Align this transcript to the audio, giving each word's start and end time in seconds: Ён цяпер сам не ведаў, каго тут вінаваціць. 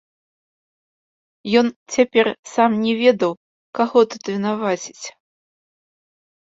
Ён 1.61 1.67
цяпер 1.97 2.25
сам 2.53 2.71
не 2.87 2.93
ведаў, 3.03 3.31
каго 3.83 3.99
тут 4.17 4.23
вінаваціць. 4.35 5.05